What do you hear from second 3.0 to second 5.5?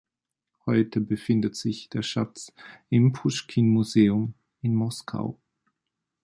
Puschkin-Museum in Moskau.